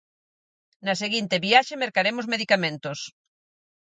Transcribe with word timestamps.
Na 0.85 0.93
seguinte 1.01 1.35
viaxe 1.47 1.81
mercaremos 1.83 2.25
medicamentos. 2.33 2.99